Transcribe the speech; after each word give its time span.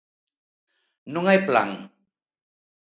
Non 1.13 1.23
hai 1.27 1.39
plan. 1.47 1.69